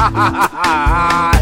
ha 0.00 0.08
ha 0.10 0.48
ha 0.52 1.39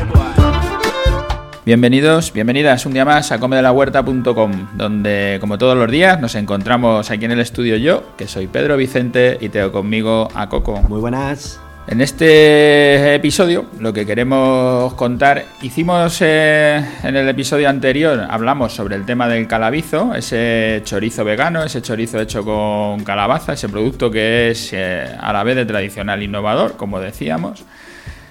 Bienvenidos, 1.68 2.32
bienvenidas 2.32 2.86
un 2.86 2.94
día 2.94 3.04
más 3.04 3.30
a 3.30 3.38
comedelahuerta.com, 3.38 4.68
donde 4.72 5.36
como 5.38 5.58
todos 5.58 5.76
los 5.76 5.90
días 5.90 6.18
nos 6.18 6.34
encontramos 6.34 7.10
aquí 7.10 7.26
en 7.26 7.32
el 7.32 7.40
estudio 7.40 7.76
yo, 7.76 8.16
que 8.16 8.26
soy 8.26 8.46
Pedro 8.46 8.78
Vicente 8.78 9.36
y 9.38 9.50
tengo 9.50 9.70
conmigo 9.70 10.30
a 10.34 10.48
Coco. 10.48 10.80
Muy 10.88 10.98
buenas. 10.98 11.60
En 11.86 12.00
este 12.00 13.14
episodio 13.14 13.66
lo 13.80 13.92
que 13.92 14.06
queremos 14.06 14.94
contar, 14.94 15.44
hicimos 15.60 16.22
eh, 16.22 16.82
en 17.02 17.16
el 17.16 17.28
episodio 17.28 17.68
anterior, 17.68 18.26
hablamos 18.30 18.72
sobre 18.72 18.96
el 18.96 19.04
tema 19.04 19.28
del 19.28 19.46
calabizo, 19.46 20.14
ese 20.14 20.80
chorizo 20.84 21.22
vegano, 21.22 21.62
ese 21.62 21.82
chorizo 21.82 22.18
hecho 22.18 22.46
con 22.46 23.04
calabaza, 23.04 23.52
ese 23.52 23.68
producto 23.68 24.10
que 24.10 24.52
es 24.52 24.70
eh, 24.72 25.06
a 25.20 25.34
la 25.34 25.44
vez 25.44 25.56
de 25.56 25.66
tradicional 25.66 26.22
innovador, 26.22 26.78
como 26.78 26.98
decíamos. 26.98 27.62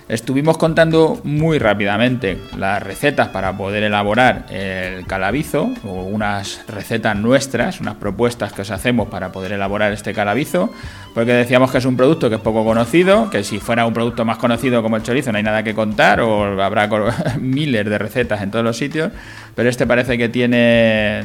Estuvimos 0.09 0.57
contando 0.57 1.19
muy 1.25 1.59
rápidamente 1.59 2.37
las 2.57 2.81
recetas 2.81 3.27
para 3.27 3.57
poder 3.57 3.83
elaborar 3.83 4.45
el 4.49 5.05
calabizo, 5.05 5.69
o 5.83 6.03
unas 6.03 6.61
recetas 6.65 7.17
nuestras, 7.17 7.81
unas 7.81 7.95
propuestas 7.95 8.53
que 8.53 8.61
os 8.61 8.71
hacemos 8.71 9.09
para 9.09 9.33
poder 9.33 9.51
elaborar 9.51 9.91
este 9.91 10.13
calabizo, 10.13 10.71
porque 11.13 11.33
decíamos 11.33 11.71
que 11.71 11.79
es 11.79 11.85
un 11.85 11.97
producto 11.97 12.29
que 12.29 12.35
es 12.35 12.41
poco 12.41 12.63
conocido, 12.63 13.29
que 13.29 13.43
si 13.43 13.59
fuera 13.59 13.85
un 13.85 13.93
producto 13.93 14.25
más 14.25 14.37
conocido 14.37 14.81
como 14.83 14.97
el 14.97 15.03
chorizo 15.03 15.31
no 15.31 15.37
hay 15.37 15.43
nada 15.43 15.63
que 15.63 15.73
contar, 15.73 16.21
o 16.21 16.61
habrá 16.61 16.89
miles 17.39 17.85
de 17.85 17.97
recetas 17.97 18.41
en 18.41 18.51
todos 18.51 18.63
los 18.63 18.77
sitios, 18.77 19.11
pero 19.55 19.69
este 19.69 19.87
parece 19.87 20.17
que 20.17 20.29
tiene 20.29 21.23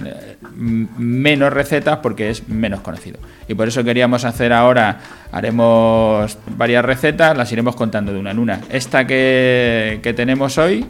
menos 0.57 1.53
recetas 1.53 1.99
porque 1.99 2.31
es 2.31 2.49
menos 2.49 2.81
conocido. 2.81 3.19
Y 3.49 3.55
por 3.55 3.69
eso 3.69 3.85
queríamos 3.85 4.25
hacer 4.25 4.53
ahora, 4.53 5.01
haremos 5.31 6.39
varias 6.57 6.85
recetas, 6.85 7.37
las 7.37 7.53
iremos 7.53 7.77
contando 7.77 8.13
de 8.13 8.19
una 8.19 8.31
en 8.31 8.39
una. 8.39 8.61
Esta 8.71 9.07
que, 9.07 10.01
que 10.03 10.15
tenemos 10.15 10.59
hoy 10.59 10.87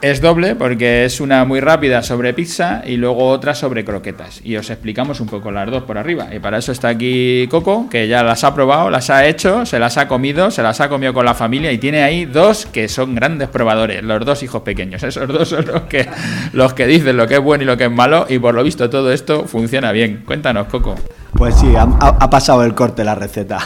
es 0.00 0.20
doble 0.20 0.54
porque 0.54 1.04
es 1.04 1.20
una 1.20 1.44
muy 1.44 1.60
rápida 1.60 2.02
sobre 2.02 2.32
pizza 2.32 2.82
y 2.86 2.96
luego 2.96 3.28
otra 3.28 3.54
sobre 3.54 3.84
croquetas. 3.84 4.40
Y 4.44 4.56
os 4.56 4.70
explicamos 4.70 5.20
un 5.20 5.26
poco 5.26 5.50
las 5.50 5.68
dos 5.68 5.82
por 5.82 5.98
arriba. 5.98 6.28
Y 6.32 6.38
para 6.38 6.58
eso 6.58 6.70
está 6.70 6.88
aquí 6.88 7.48
Coco, 7.50 7.88
que 7.90 8.06
ya 8.06 8.22
las 8.22 8.44
ha 8.44 8.54
probado, 8.54 8.90
las 8.90 9.10
ha 9.10 9.26
hecho, 9.26 9.66
se 9.66 9.78
las 9.78 9.96
ha 9.96 10.06
comido, 10.06 10.50
se 10.52 10.62
las 10.62 10.80
ha 10.80 10.88
comido 10.88 11.12
con 11.12 11.24
la 11.24 11.34
familia 11.34 11.72
y 11.72 11.78
tiene 11.78 12.02
ahí 12.02 12.26
dos 12.26 12.66
que 12.66 12.88
son 12.88 13.14
grandes 13.16 13.48
probadores, 13.48 14.04
los 14.04 14.24
dos 14.24 14.42
hijos 14.42 14.62
pequeños. 14.62 15.02
Esos 15.02 15.26
dos 15.26 15.48
son 15.48 15.66
los 15.66 15.82
que, 15.82 16.08
los 16.52 16.74
que 16.74 16.86
dicen 16.86 17.16
lo 17.16 17.26
que 17.26 17.34
es 17.34 17.40
bueno 17.40 17.64
y 17.64 17.66
lo 17.66 17.76
que 17.76 17.84
es 17.84 17.90
malo 17.90 18.26
y 18.28 18.38
por 18.38 18.54
lo 18.54 18.62
visto 18.62 18.88
todo 18.88 19.12
esto 19.12 19.46
funciona 19.46 19.90
bien. 19.90 20.22
Cuéntanos, 20.24 20.68
Coco. 20.68 20.94
Pues 21.32 21.56
sí, 21.56 21.74
ha, 21.76 22.30
pasado 22.30 22.62
el 22.62 22.74
corte 22.74 23.02
la 23.04 23.16
receta. 23.16 23.58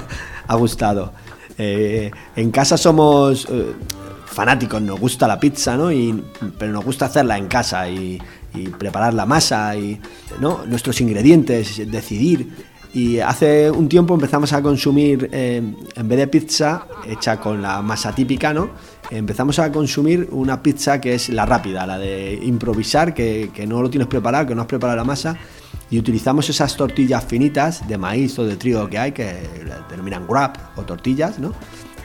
ha 0.46 0.54
gustado. 0.54 1.12
Eh, 1.58 2.10
en 2.36 2.50
casa 2.52 2.76
somos... 2.76 3.46
Eh, 3.50 3.72
fanáticos, 4.30 4.80
nos 4.80 4.98
gusta 4.98 5.26
la 5.26 5.38
pizza, 5.38 5.76
¿no? 5.76 5.90
Y, 5.92 6.22
pero 6.58 6.72
nos 6.72 6.84
gusta 6.84 7.06
hacerla 7.06 7.36
en 7.36 7.46
casa 7.46 7.88
y, 7.88 8.20
preparar 8.78 9.14
la 9.14 9.26
masa 9.26 9.76
y 9.76 10.00
¿no? 10.40 10.64
nuestros 10.66 11.00
ingredientes, 11.00 11.88
decidir. 11.88 12.70
Y 12.92 13.20
hace 13.20 13.70
un 13.70 13.88
tiempo 13.88 14.14
empezamos 14.14 14.52
a 14.52 14.60
consumir, 14.60 15.28
eh, 15.30 15.62
en 15.94 16.08
vez 16.08 16.18
de 16.18 16.26
pizza 16.26 16.86
hecha 17.06 17.38
con 17.38 17.62
la 17.62 17.80
masa 17.80 18.12
típica, 18.12 18.52
¿no? 18.52 18.70
empezamos 19.10 19.58
a 19.58 19.70
consumir 19.70 20.28
una 20.32 20.62
pizza 20.62 21.00
que 21.00 21.14
es 21.14 21.28
la 21.28 21.46
rápida, 21.46 21.86
la 21.86 21.98
de 21.98 22.40
improvisar, 22.42 23.14
que, 23.14 23.50
que 23.54 23.66
no 23.66 23.82
lo 23.82 23.90
tienes 23.90 24.08
preparado, 24.08 24.46
que 24.46 24.54
no 24.54 24.62
has 24.62 24.68
preparado 24.68 24.96
la 24.96 25.04
masa, 25.04 25.36
y 25.90 25.98
utilizamos 25.98 26.48
esas 26.48 26.76
tortillas 26.76 27.24
finitas 27.24 27.86
de 27.86 27.98
maíz 27.98 28.38
o 28.38 28.44
de 28.44 28.56
trigo 28.56 28.88
que 28.88 28.98
hay, 28.98 29.12
que 29.12 29.48
denominan 29.90 30.26
wrap 30.28 30.56
o 30.76 30.82
tortillas, 30.82 31.38
¿no? 31.38 31.52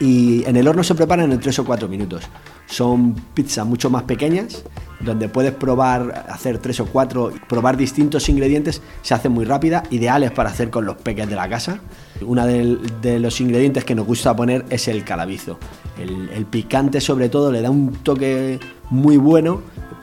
Y 0.00 0.44
en 0.44 0.56
el 0.56 0.68
horno 0.68 0.84
se 0.84 0.94
preparan 0.94 1.32
en 1.32 1.40
3 1.40 1.58
o 1.60 1.64
4 1.64 1.88
minutos. 1.88 2.24
Son 2.66 3.14
pizzas 3.14 3.66
mucho 3.66 3.88
más 3.90 4.02
pequeñas, 4.02 4.64
donde 5.00 5.28
puedes 5.28 5.52
probar, 5.52 6.26
hacer 6.28 6.58
3 6.58 6.80
o 6.80 6.86
4, 6.86 7.32
probar 7.48 7.76
distintos 7.76 8.28
ingredientes, 8.28 8.82
se 9.02 9.14
hace 9.14 9.28
muy 9.28 9.44
rápida, 9.44 9.84
ideales 9.90 10.32
para 10.32 10.50
hacer 10.50 10.70
con 10.70 10.84
los 10.84 10.96
peques 10.96 11.28
de 11.28 11.36
la 11.36 11.48
casa. 11.48 11.80
Uno 12.20 12.46
de, 12.46 13.18
los 13.20 13.40
ingredientes 13.40 13.84
que 13.84 13.94
nos 13.94 14.06
gusta 14.06 14.34
poner 14.34 14.64
es 14.68 14.88
el 14.88 15.04
calabizo. 15.04 15.58
El, 15.98 16.46
picante 16.46 17.00
sobre 17.00 17.28
todo 17.28 17.50
le 17.50 17.62
da 17.62 17.70
un 17.70 17.92
toque 17.92 18.58
muy 18.90 19.16
bueno, 19.16 19.62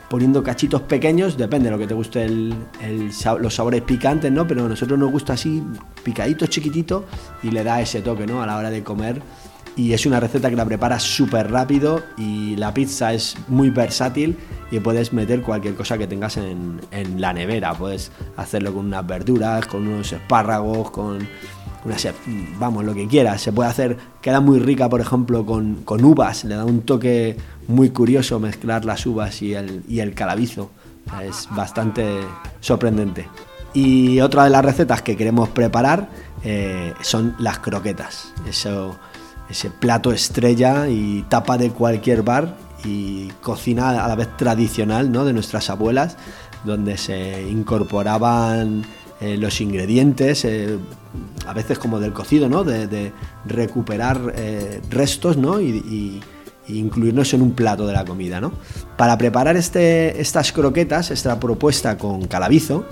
poniendo 0.10 0.44
cachitos 0.44 0.82
pequeños, 0.82 1.38
depende 1.38 1.66
de 1.66 1.72
lo 1.72 1.80
que 1.80 1.88
te 1.88 1.94
guste 1.94 2.28
los 2.30 3.56
sabores 3.56 3.82
picantes, 3.82 4.32
¿no? 4.32 4.48
Pero 4.48 4.66
a 4.66 4.70
nosotros 4.70 4.98
nos 4.98 5.12
gusta 5.12 5.34
así, 5.34 5.64
picaditos, 6.04 6.50
chiquititos, 6.50 7.04
y 7.42 7.52
le 7.52 7.64
da 7.64 7.82
ese 7.82 8.02
toque, 8.02 8.26
¿no? 8.26 8.42
A 8.42 8.46
la 8.46 8.58
hora 8.58 8.70
de 8.70 8.84
comer 8.84 9.22
y 9.76 9.94
es 9.94 10.06
una 10.06 10.20
receta 10.20 10.50
que 10.50 10.56
la 10.56 10.66
preparas 10.66 11.04
súper 11.04 11.52
rápido 11.52 12.04
y 12.18 12.56
la 12.58 12.74
pizza 12.74 13.14
es 13.14 13.36
muy 13.48 13.70
versátil 13.70 14.38
y 14.72 14.80
puedes 14.80 15.14
meter 15.14 15.42
cualquier 15.42 15.76
cosa 15.76 15.98
que 15.98 16.08
tengas 16.08 16.38
en, 16.38 16.80
la 17.18 17.34
nevera. 17.34 17.74
Puedes 17.74 18.12
hacerlo 18.38 18.74
con 18.74 18.86
unas 18.86 19.06
verduras, 19.06 19.66
con 19.66 19.88
unos 19.88 20.12
espárragos, 20.12 20.92
con 20.92 21.28
unas, 21.86 22.08
vamos, 22.60 22.84
lo 22.84 22.94
que 22.94 23.08
quieras. 23.08 23.42
Se 23.42 23.52
puede 23.52 23.70
hacer, 23.70 23.98
queda 24.22 24.40
muy 24.40 24.60
rica, 24.60 24.90
por 24.90 25.02
ejemplo, 25.02 25.46
con, 25.46 25.84
uvas. 26.04 26.44
Le 26.44 26.56
da 26.56 26.66
un 26.66 26.82
toque 26.82 27.38
muy 27.68 27.90
curioso 27.90 28.40
mezclar 28.40 28.86
las 28.86 29.06
uvas 29.06 29.42
y 29.42 29.54
el, 29.54 29.84
y 29.88 30.00
el 30.00 30.14
calabizo. 30.14 30.70
Es 31.22 31.48
bastante 31.52 32.22
sorprendente. 32.60 33.28
Y 33.74 34.22
otra 34.22 34.44
de 34.44 34.52
las 34.52 34.64
recetas 34.64 35.02
que 35.02 35.18
queremos 35.18 35.50
preparar 35.50 36.10
eh, 36.44 36.94
son 37.02 37.36
las 37.40 37.60
croquetas. 37.60 38.34
Eso 38.48 38.96
ese 39.50 39.70
plato 39.70 40.12
estrella 40.12 40.88
y 40.88 41.24
tapa 41.30 41.58
de 41.58 41.72
cualquier 41.72 42.24
bar 42.24 42.56
y 42.86 43.28
cocina 43.42 44.04
a 44.04 44.08
la 44.08 44.16
vez 44.16 44.36
tradicional 44.38 45.12
¿no? 45.12 45.26
de 45.26 45.34
nuestras 45.34 45.70
abuelas, 45.70 46.18
donde 46.64 46.98
se 46.98 47.48
incorporaban 47.50 48.84
eh, 49.22 49.38
los 49.38 49.62
ingredientes, 49.62 50.44
eh, 50.46 50.78
a 51.46 51.54
veces 51.54 51.80
como 51.80 52.00
del 52.00 52.14
cocido, 52.14 52.50
¿no? 52.50 52.64
de, 52.64 53.12
recuperar 53.46 54.34
eh, 54.36 54.82
restos 54.90 55.38
¿no? 55.38 55.62
y, 55.62 56.22
incluirnos 56.66 57.34
en 57.34 57.42
un 57.42 57.52
plato 57.52 57.86
de 57.86 57.94
la 57.94 58.06
comida. 58.06 58.40
¿no? 58.40 58.54
Para 58.98 59.18
preparar 59.18 59.58
este, 59.58 60.20
estas 60.22 60.52
croquetas, 60.54 61.12
esta 61.12 61.40
propuesta 61.40 61.98
con 61.98 62.26
calabizo, 62.26 62.86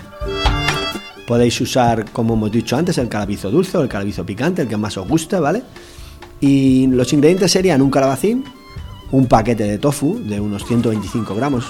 podéis 1.26 1.60
usar, 1.62 2.12
como 2.12 2.34
hemos 2.34 2.52
dicho 2.52 2.76
antes, 2.76 2.98
el 2.98 3.08
calabizo 3.08 3.50
dulce 3.50 3.78
o 3.78 3.82
el 3.82 3.88
calabizo 3.88 4.26
picante, 4.26 4.64
el 4.64 4.68
que 4.68 4.76
más 4.76 4.98
os 4.98 5.08
guste, 5.08 5.40
¿vale? 5.40 5.64
Y 6.42 6.88
los 6.88 7.14
ingredientes 7.14 7.52
serían 7.52 7.84
un 7.84 7.92
calabacín, 7.92 8.44
un 9.12 9.28
paquete 9.28 9.64
de 9.64 9.78
tofu 9.78 10.20
de 10.20 10.40
unos 10.40 10.66
125 10.66 11.36
gramos, 11.36 11.66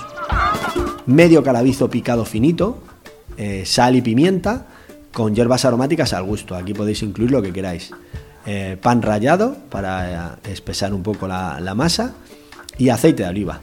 medio 1.06 1.44
calabizo 1.44 1.90
picado 1.90 2.24
finito, 2.24 2.80
eh, 3.38 3.64
sal 3.66 3.98
y 3.98 4.02
pimienta, 4.02 4.68
con 5.12 5.36
hierbas 5.36 5.66
aromáticas 5.66 6.14
al 6.14 6.24
gusto. 6.24 6.56
Aquí 6.56 6.74
podéis 6.74 7.04
incluir 7.04 7.31
lo 7.31 7.42
que 7.42 7.52
queráis. 7.52 7.92
Eh, 8.46 8.78
pan 8.81 9.02
rallado 9.02 9.58
para 9.70 10.38
eh, 10.46 10.52
espesar 10.52 10.94
un 10.94 11.04
poco 11.04 11.28
la, 11.28 11.74
masa 11.76 12.14
y 12.78 12.90
aceite 12.90 13.24
de 13.24 13.30
oliva. 13.30 13.60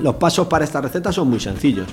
Los 0.00 0.16
pasos 0.16 0.48
para 0.48 0.64
esta 0.64 0.80
receta 0.80 1.12
son 1.12 1.30
muy 1.30 1.38
sencillos. 1.38 1.86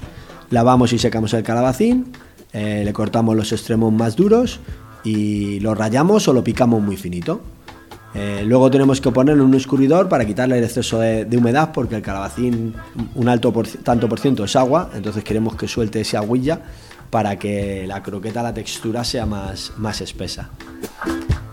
Lavamos 0.49 0.91
y 0.91 0.97
secamos 0.97 1.33
el 1.33 1.43
calabacín, 1.43 2.11
le 2.51 2.93
cortamos 2.93 3.35
los 3.35 3.51
extremos 3.51 3.91
más 3.91 4.15
duros 4.15 4.59
y 5.03 5.59
lo 5.61 5.73
rallamos 5.73 6.27
o 6.27 6.33
lo 6.33 6.43
picamos 6.43 6.81
muy 6.81 6.97
finito. 6.97 7.41
Eh, 8.15 8.43
luego 8.45 8.69
tenemos 8.69 9.01
que 9.01 9.11
ponerle 9.11 9.41
un 9.41 9.55
escurridor 9.55 10.07
para 10.07 10.25
quitarle 10.25 10.59
el 10.59 10.63
exceso 10.63 10.99
de, 10.99 11.27
humedad 11.35 11.71
porque 11.73 11.95
el 11.95 12.01
calabacín, 12.01 12.75
un 13.15 13.29
alto 13.29 13.51
tanto 13.83 14.07
por 14.07 14.19
ciento 14.19 14.43
es 14.43 14.55
agua, 14.55 14.91
entonces 14.93 15.23
queremos 15.23 15.55
que 15.55 15.67
suelte 15.67 16.01
esa 16.01 16.19
agüilla 16.19 16.61
para 17.09 17.37
que 17.37 17.85
la 17.87 18.03
croqueta, 18.03 18.43
la 18.43 18.53
textura 18.53 19.03
sea 19.03 19.25
más, 19.25 19.73
más 19.77 20.01
espesa. 20.01 20.49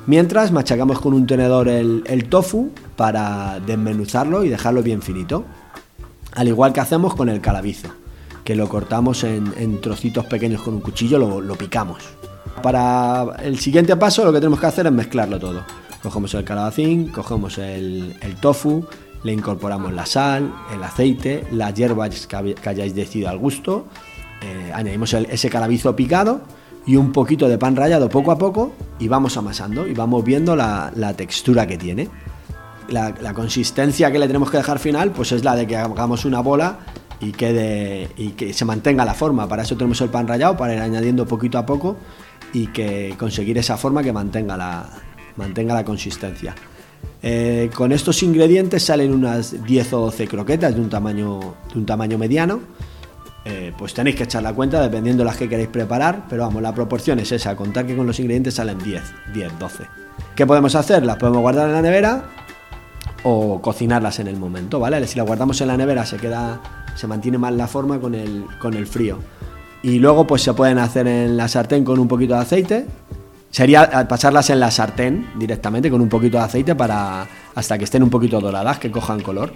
Mientras 0.06 0.52
machacamos 0.52 1.00
con 1.00 1.14
un 1.14 1.26
tenedor 1.26 1.68
el, 1.68 2.26
tofu 2.28 2.70
para 2.96 3.58
desmenuzarlo 3.60 4.44
y 4.44 4.48
dejarlo 4.48 4.82
bien 4.82 5.02
finito. 5.02 5.44
Al 6.32 6.48
igual 6.48 6.72
que 6.72 6.80
hacemos 6.80 7.14
con 7.14 7.28
el 7.28 7.40
calabizo, 7.40 7.88
que 8.44 8.54
lo 8.54 8.68
cortamos 8.68 9.24
en, 9.24 9.80
trocitos 9.80 10.26
pequeños 10.26 10.62
con 10.62 10.74
un 10.74 10.80
cuchillo, 10.80 11.18
lo, 11.18 11.40
lo 11.40 11.56
picamos. 11.56 12.02
Para 12.62 13.36
el 13.42 13.58
siguiente 13.58 13.96
paso 13.96 14.24
lo 14.24 14.32
que 14.32 14.38
tenemos 14.38 14.60
que 14.60 14.66
hacer 14.66 14.86
es 14.86 14.92
mezclarlo 14.92 15.38
todo 15.38 15.64
Cogemos 16.02 16.32
el 16.34 16.44
calabacín, 16.44 17.08
cogemos 17.08 17.58
el, 17.58 18.16
tofu, 18.40 18.86
le 19.22 19.32
incorporamos 19.32 19.92
la 19.92 20.06
sal, 20.06 20.52
el 20.72 20.82
aceite, 20.82 21.46
las 21.52 21.74
hierbas 21.74 22.26
que, 22.26 22.56
hayáis 22.66 22.94
decidido 22.94 23.28
al 23.28 23.38
gusto, 23.38 23.86
eh, 24.40 24.72
añadimos 24.74 25.12
ese 25.12 25.50
calabizo 25.50 25.94
picado 25.94 26.40
y 26.86 26.96
un 26.96 27.12
poquito 27.12 27.48
de 27.48 27.58
pan 27.58 27.76
rallado 27.76 28.08
poco 28.08 28.32
a 28.32 28.38
poco 28.38 28.72
y 28.98 29.08
vamos 29.08 29.36
amasando 29.36 29.86
y 29.86 29.92
vamos 29.92 30.24
viendo 30.24 30.56
la, 30.56 31.14
textura 31.16 31.66
que 31.66 31.76
tiene. 31.76 32.08
La, 32.88 33.34
consistencia 33.34 34.10
que 34.10 34.18
le 34.18 34.26
tenemos 34.26 34.50
que 34.50 34.56
dejar 34.56 34.78
final 34.78 35.10
pues 35.12 35.32
es 35.32 35.44
la 35.44 35.54
de 35.54 35.66
que 35.66 35.76
hagamos 35.76 36.24
una 36.24 36.40
bola 36.40 36.78
y, 37.20 37.28
y 37.28 38.30
que 38.30 38.54
se 38.54 38.64
mantenga 38.64 39.04
la 39.04 39.12
forma. 39.12 39.46
Para 39.46 39.64
eso 39.64 39.76
tenemos 39.76 40.00
el 40.00 40.08
pan 40.08 40.26
rallado, 40.26 40.56
para 40.56 40.74
ir 40.74 40.80
añadiendo 40.80 41.26
poquito 41.26 41.58
a 41.58 41.66
poco 41.66 41.98
y 42.54 42.68
que 42.68 43.14
conseguir 43.18 43.58
esa 43.58 43.76
forma 43.76 44.02
que 44.02 44.12
mantenga 44.12 44.56
la, 44.56 44.88
mantenga 45.40 45.74
la 45.74 45.84
consistencia. 45.84 46.54
Eh, 47.22 47.70
con 47.74 47.92
estos 47.92 48.22
ingredientes 48.22 48.84
salen 48.84 49.12
unas 49.12 49.64
10 49.64 49.92
o 49.94 50.00
12 50.00 50.28
croquetas 50.28 50.74
de 50.74 50.80
un 50.80 50.88
tamaño, 50.88 51.40
de 51.72 51.78
un 51.78 51.86
tamaño 51.86 52.18
mediano. 52.18 52.60
Eh, 53.44 53.72
pues 53.76 53.94
tenéis 53.94 54.16
que 54.16 54.24
echar 54.24 54.42
la 54.42 54.52
cuenta 54.52 54.82
dependiendo 54.82 55.22
de 55.22 55.24
las 55.24 55.36
que 55.36 55.48
queréis 55.48 55.68
preparar, 55.68 56.26
pero 56.28 56.42
vamos, 56.42 56.60
la 56.60 56.74
proporción 56.74 57.18
es 57.20 57.32
esa, 57.32 57.56
contar 57.56 57.86
que 57.86 57.96
con 57.96 58.06
los 58.06 58.20
ingredientes 58.20 58.54
salen 58.54 58.78
10, 58.78 59.02
10, 59.32 59.58
12. 59.58 59.84
¿Qué 60.36 60.46
podemos 60.46 60.74
hacer? 60.74 61.04
Las 61.06 61.16
podemos 61.16 61.40
guardar 61.40 61.68
en 61.68 61.74
la 61.74 61.82
nevera 61.82 62.24
o 63.22 63.60
cocinarlas 63.62 64.18
en 64.18 64.28
el 64.28 64.36
momento, 64.36 64.78
¿vale? 64.78 65.06
Si 65.06 65.16
las 65.16 65.26
guardamos 65.26 65.60
en 65.62 65.68
la 65.68 65.76
nevera 65.76 66.04
se 66.04 66.18
queda, 66.18 66.60
se 66.94 67.06
mantiene 67.06 67.38
mal 67.38 67.56
la 67.56 67.66
forma 67.66 67.98
con 67.98 68.14
el, 68.14 68.44
con 68.58 68.74
el 68.74 68.86
frío. 68.86 69.18
Y 69.82 69.98
luego 69.98 70.26
pues 70.26 70.42
se 70.42 70.52
pueden 70.52 70.78
hacer 70.78 71.06
en 71.06 71.36
la 71.38 71.48
sartén 71.48 71.84
con 71.84 71.98
un 71.98 72.08
poquito 72.08 72.34
de 72.34 72.40
aceite. 72.40 72.86
Sería 73.50 74.06
pasarlas 74.08 74.48
en 74.50 74.60
la 74.60 74.70
sartén 74.70 75.32
directamente 75.36 75.90
con 75.90 76.00
un 76.00 76.08
poquito 76.08 76.38
de 76.38 76.44
aceite 76.44 76.74
para 76.76 77.26
hasta 77.54 77.76
que 77.76 77.84
estén 77.84 78.02
un 78.02 78.10
poquito 78.10 78.40
doradas, 78.40 78.78
que 78.78 78.90
cojan 78.90 79.20
color. 79.20 79.52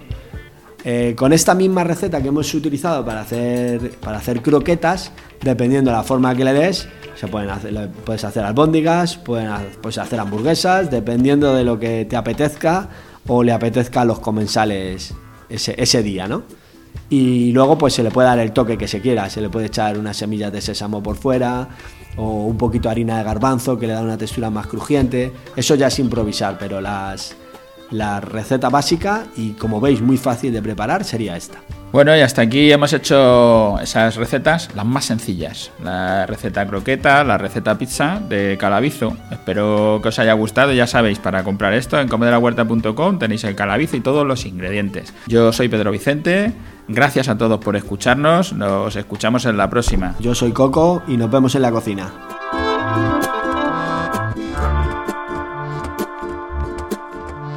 Eh, 0.83 1.15
con 1.17 1.33
esta 1.33 1.55
misma 1.55 1.83
receta 1.83 2.21
que 2.21 2.27
hemos 2.27 2.53
utilizado 2.53 3.03
para 3.03 3.21
hacer, 3.21 3.91
para 4.01 4.17
hacer 4.17 4.41
croquetas, 4.41 5.11
dependiendo 5.41 5.89
de 5.89 5.97
la 5.97 6.03
forma 6.03 6.35
que 6.35 6.43
le 6.43 6.53
des, 6.53 6.87
se 7.15 7.27
pueden 7.27 7.49
hacer, 7.49 7.89
puedes 8.05 8.23
hacer 8.23 8.43
albóndigas, 8.43 9.17
pueden, 9.17 9.49
puedes 9.81 9.97
hacer 9.97 10.19
hamburguesas, 10.19 10.91
dependiendo 10.91 11.55
de 11.55 11.63
lo 11.63 11.79
que 11.79 12.05
te 12.05 12.15
apetezca 12.15 12.89
o 13.27 13.41
le 13.41 13.51
apetezca 13.51 14.01
a 14.01 14.05
los 14.05 14.19
comensales 14.19 15.15
ese, 15.49 15.73
ese 15.81 16.03
día, 16.03 16.27
¿no? 16.27 16.43
Y 17.09 17.51
luego 17.51 17.77
pues 17.77 17.93
se 17.93 18.03
le 18.03 18.11
puede 18.11 18.27
dar 18.27 18.39
el 18.39 18.51
toque 18.51 18.77
que 18.77 18.87
se 18.87 19.01
quiera, 19.01 19.29
se 19.29 19.41
le 19.41 19.49
puede 19.49 19.67
echar 19.67 19.97
unas 19.97 20.17
semillas 20.17 20.51
de 20.51 20.61
sésamo 20.61 21.01
por 21.01 21.15
fuera 21.15 21.69
o 22.17 22.45
un 22.45 22.57
poquito 22.57 22.89
de 22.89 22.91
harina 22.91 23.17
de 23.17 23.23
garbanzo 23.23 23.77
que 23.77 23.87
le 23.87 23.93
da 23.93 24.01
una 24.01 24.17
textura 24.17 24.49
más 24.49 24.67
crujiente. 24.67 25.31
Eso 25.55 25.75
ya 25.75 25.87
es 25.87 25.99
improvisar, 25.99 26.57
pero 26.57 26.81
las, 26.81 27.35
la 27.91 28.19
receta 28.21 28.69
básica 28.69 29.25
y 29.35 29.51
como 29.51 29.79
veis 29.79 30.01
muy 30.01 30.17
fácil 30.17 30.53
de 30.53 30.61
preparar 30.61 31.03
sería 31.03 31.37
esta. 31.37 31.59
Bueno, 31.91 32.15
y 32.15 32.19
hasta 32.19 32.41
aquí 32.41 32.73
hemos 32.73 32.91
hecho 32.91 33.79
esas 33.79 34.17
recetas, 34.17 34.69
las 34.75 34.85
más 34.85 35.05
sencillas. 35.05 35.71
La 35.81 36.25
receta 36.25 36.67
croqueta, 36.67 37.23
la 37.23 37.37
receta 37.37 37.77
pizza 37.77 38.19
de 38.27 38.57
calabizo. 38.59 39.15
Espero 39.31 40.01
que 40.03 40.09
os 40.09 40.19
haya 40.19 40.33
gustado. 40.33 40.73
Ya 40.73 40.87
sabéis, 40.87 41.19
para 41.19 41.45
comprar 41.45 41.73
esto 41.73 41.97
en 41.97 42.09
comedelahuerta.com 42.09 43.17
tenéis 43.17 43.45
el 43.45 43.55
calabizo 43.55 43.95
y 43.95 44.01
todos 44.01 44.27
los 44.27 44.45
ingredientes. 44.45 45.13
Yo 45.27 45.53
soy 45.53 45.69
Pedro 45.69 45.91
Vicente. 45.91 46.51
Gracias 46.87 47.29
a 47.29 47.37
todos 47.37 47.59
por 47.59 47.75
escucharnos. 47.75 48.53
Nos 48.53 48.95
escuchamos 48.95 49.45
en 49.45 49.57
la 49.57 49.69
próxima. 49.69 50.15
Yo 50.19 50.35
soy 50.35 50.51
Coco 50.51 51.01
y 51.07 51.17
nos 51.17 51.31
vemos 51.31 51.55
en 51.55 51.63
la 51.63 51.71
cocina. 51.71 52.34